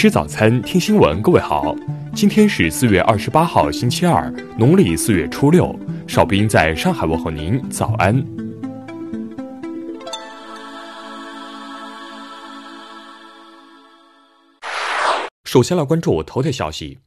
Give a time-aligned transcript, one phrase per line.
[0.00, 1.20] 吃早餐，听新闻。
[1.20, 1.76] 各位好，
[2.14, 5.78] 今天是四月二十八号，星期二，农历四月初六。
[6.08, 8.16] 少兵在上海问候您，早安。
[15.44, 16.98] 首先来关注头条消息。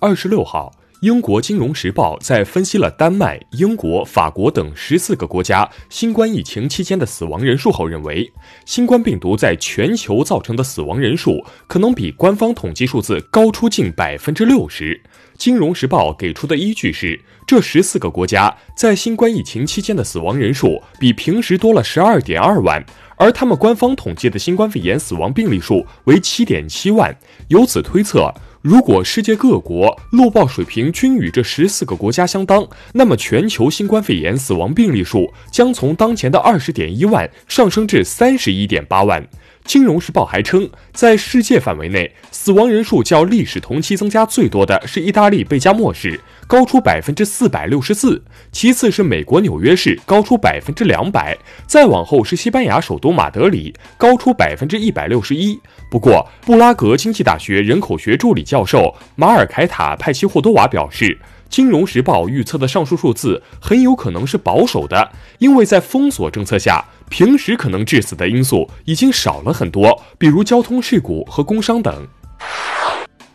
[0.00, 0.72] 二十六号。
[1.02, 8.32] 英国金融时报在分析了丹麦、英国、法国等十四个国家新冠疫情期间的死亡人数后，认为
[8.64, 15.02] 新冠病毒在全球造成的死亡人数可能比官方统计数字高出近百分之六十。
[15.36, 22.80] 金融时报给出的依据是，这十四个国家在新冠疫情期间的死亡人数比平时多了十二点二万，
[23.16, 27.12] 而他们官方统计的新冠肺炎死亡病例数为七点七万，
[27.48, 28.32] 由此推测。
[28.62, 39.20] 如果世界各国漏报水平均与这十四个国家相当，那么全球新冠肺炎死亡病例数将从当前的二十点一万上升至三十一点八万。
[39.64, 51.34] 金融时报还称，在世界范围内，死亡人数较历史同期增加最多的是意大利贝加莫市，高出百分之四百六十四；其次是美国纽约市，高出百分之两百；
[51.66, 55.58] 再往后是西班牙首都马德里，高出百分之一百六十一。
[55.90, 61.18] 不过，布拉格经济大学人口学助理教授马尔凯塔派西霍多瓦表示。
[61.48, 66.82] 金融时报预测的上述数字很有可能是保守的，因为在封锁政策下，
[67.12, 72.08] 平时可能致死的因素已经少了很多，比如交通事故和工伤等。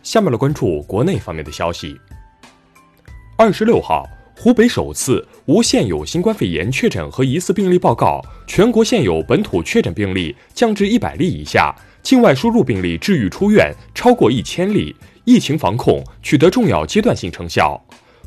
[0.02, 1.96] 下面来关注国内方面的消息。
[3.38, 4.04] 二十六号，
[4.36, 17.80] 湖北首次无现有新冠肺炎确诊和疑似病例报告，全国现有本土确诊病例降至一百例以下，境外输入病例治愈出院超过一千例，疫情防控取得重要阶段性成效。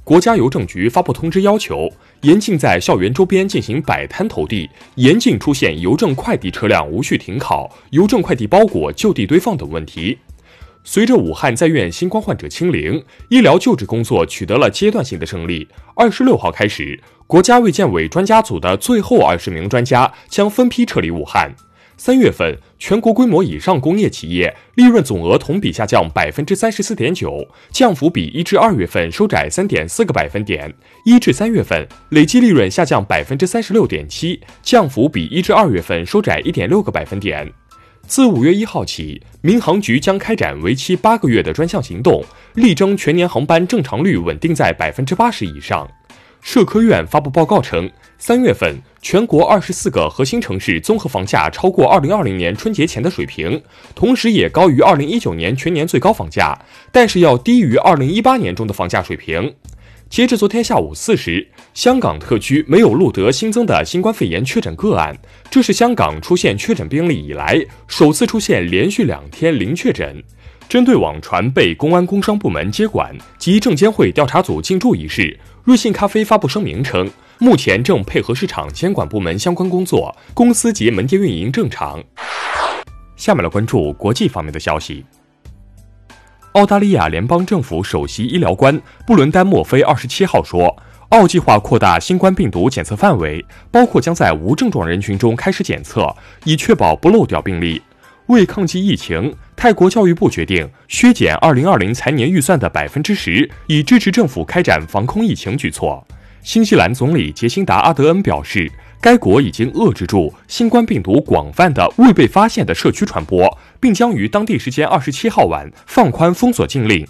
[0.02, 1.88] 国家邮政局发布通知，要求
[2.22, 10.18] 严禁在校园周边进行摆摊投递，严禁出现邮政快递车辆无序停靠、邮政快递包裹就地堆放等问题。
[10.82, 15.68] 随着武汉在院新冠患者清零，医疗救治工作取得了阶段性的胜利。
[15.94, 21.54] 二十六号开始，国家卫健委专家组的最后二十名专家将分批撤离武汉。
[22.02, 30.72] 三月份，全国规模以上工业企业利润总额同比下降百分之三十四点九，降幅比一至二月份收窄三点四个百分点。
[31.04, 37.52] 一至三月份累计利润下降百分之三十六点七，降幅比一至二月份收窄一点六个百分点。
[38.06, 42.24] 自五月一号起，民航局将开展为期八个月的专项行动，
[42.54, 45.86] 力争全年航班正常率稳定在百分之八十以上。
[46.40, 53.62] 社科院发布报告称，三月份全国二十四个核心城市综合房价超过二零二零年春节前的水平，
[53.94, 56.56] 同时也高于二零一九年全年最高房价，
[56.92, 59.54] 但是要低于二零一八年中的房价水平。
[60.10, 65.16] 截至昨天下午四时，香港特区没有录得新增的新冠肺炎确诊个案，
[65.50, 70.22] 这是香港出现确诊病例以来首次出现连续两天零确诊。
[70.70, 82.00] 针对网传被公安工商部门接管及证监会调查组进驻一事，瑞幸咖啡发布声明称，目前正配合市场监管部门相关工作，公司及门店运营正常。
[83.16, 85.04] 下面来关注国际方面的消息。
[86.52, 96.14] 澳大利亚联邦政府首席医疗官布伦丹·墨菲二十七号说，澳计划扩大新冠病毒检测范围，包括将在无症状人群中开始检测，
[96.44, 97.82] 以确保不漏掉病例。
[98.30, 106.06] 为抗击疫情，泰国教育部决定削减2020财年预算的百分之十，以支持政府开展防控疫情举措。
[106.40, 108.70] 新西兰总理杰辛达·阿德恩表示，
[109.00, 117.04] 该国已经遏制住新冠病毒广泛的未被发现的社区传播，并将于当地时间27号晚放宽封锁禁令。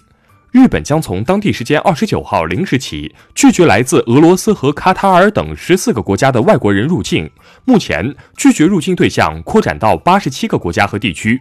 [0.53, 7.31] 日本将从当地时间二十九号零时起拒绝来自俄罗斯和卡塔尔等十四个国家的外国人入境。
[7.65, 11.41] 目前，拒绝入境对象扩展到八十七个国家和地区。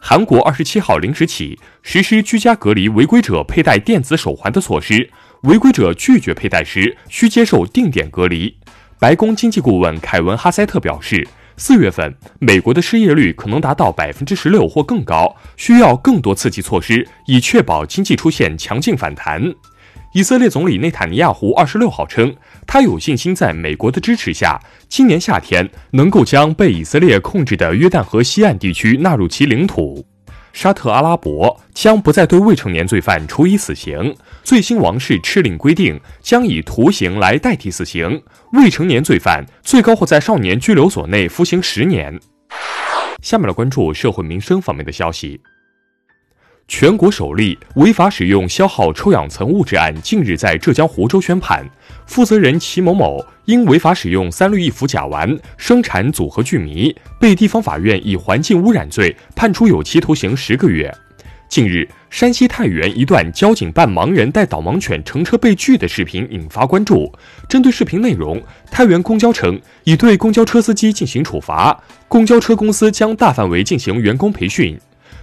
[0.00, 5.10] 韩国二十七号零时起实施居家隔离违规者佩戴电子手环的措施，
[5.42, 8.56] 违规者拒绝佩戴时需接受定点隔离。
[8.98, 11.28] 白宫经济顾问凯文·哈塞特表示。
[11.58, 19.42] 四月份，美国的失业率可能达到百分之十六或更高，需要更多刺激措施以确保经济出现强劲反弹。
[20.12, 22.34] 以色列总理内塔尼亚胡二十六号称，
[22.66, 30.06] 他有信心在美国的支持下，今年夏天能够将被以色列控制的约旦河西岸地区纳入其领土。
[30.56, 34.16] 沙特阿拉伯将不再对未成年罪犯处以死刑。
[34.42, 38.22] 最新王室敕令规定，将以徒刑来代替死刑。
[38.52, 42.18] 未成年罪犯最高会在少年拘留所内服刑十年。
[43.22, 45.38] 下面来关注社会民生方面的消息。
[46.68, 51.64] 全国首例违法使用消耗臭氧层物质案近日在浙江湖州宣判，
[52.06, 60.92] 负责人齐某某因违法使用三氯一氟甲烷生产组合聚醚，被地方法院以环境污染罪判处有期徒刑十个月。
[61.48, 67.10] 近日，山西太原一段交警办盲人带导盲犬乘车被拒的视频引发关注。
[67.48, 68.42] 针对视频内容，
[68.72, 74.76] 太原公交称已对公交车司机进行处罚，公交车公司将大范围进行员工培训。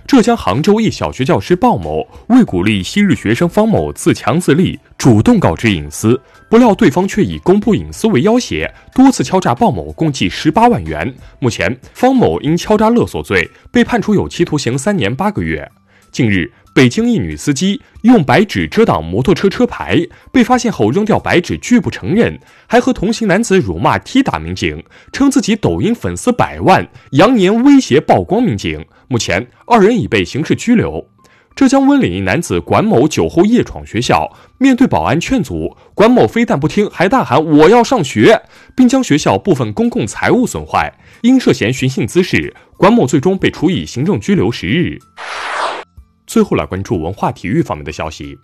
[0.06, 6.20] 浙江杭州一小学教师鲍某为鼓励昔日学生方某自强自立，主动告知隐私，
[6.50, 11.14] 不料对方却以公布隐私为要挟，多次敲诈鲍某共计十八万元。
[11.40, 15.72] 目前，方某因敲诈勒索罪被判处有期徒刑三年八个月。
[16.12, 20.00] 近日，北京一女司机用白纸遮挡摩托车车牌，
[20.32, 28.86] 被发现后扔掉白纸拒不承认，还和同行男子辱骂踢打民警，称自己抖音粉丝百万，扬言威胁曝光民警。
[29.08, 31.10] 目前，二人已被刑事拘留。
[31.56, 38.42] 浙江温岭一男子管某酒后夜闯学校，面对保安劝阻，管某非但不听，还大喊“我要上学”，
[38.76, 40.92] 并将学校部分公共财物损坏。
[41.22, 44.98] 因涉嫌寻衅滋事，管某最终被处以行政拘留十日。
[46.26, 48.36] 最后来关注文化体育方面的消息。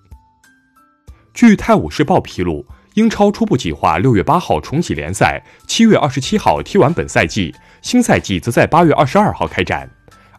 [1.34, 2.64] 据《泰晤士报》披露，
[2.94, 9.90] 英超初步计划六月八号重启联赛，七月二十七号踢完本赛季，新赛季则在八月二十二号开展。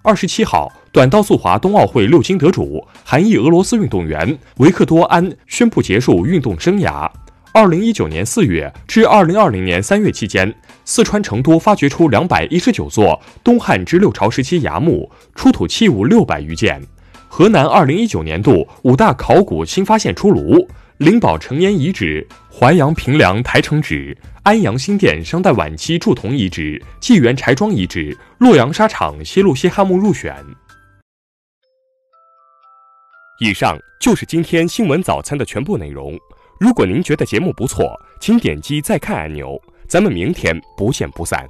[0.02, 7.06] 二十七号，短道速滑冬奥会六金得主、韩裔俄罗斯运动员维克多·安宣布结束运动生涯。
[7.52, 10.54] 二零一九年四月至二零二零年三月期间，
[10.86, 16.80] 四川成都发掘出两百一十九座东汉至六朝时期崖墓，出土器物六百余件。
[17.28, 20.66] 河南二零一九年度五大考古新发现出炉：
[21.00, 30.36] 灵宝成烟遗址、淮阳平凉台城址、安阳新店商代晚期铸铜遗址、纪元柴庄遗址、洛阳沙场西路西汉墓入选。
[33.40, 36.18] 以上就是今天新闻早餐的全部内容。
[36.60, 39.58] 如果您觉得节目不错，请点击再看按钮。
[39.88, 41.48] 咱们明天不见不散。